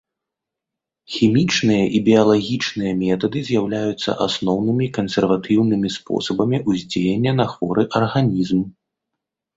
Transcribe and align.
Хімічныя 1.15 1.81
і 1.99 2.01
біялагічныя 2.07 2.93
метады 3.03 3.39
з'яўляюцца 3.49 4.15
асноўнымі 4.27 4.87
кансерватыўнымі 4.99 5.93
спосабамі 5.97 6.63
ўздзеяння 6.71 7.31
на 7.41 7.45
хворы 7.53 7.83
арганізм. 8.01 8.59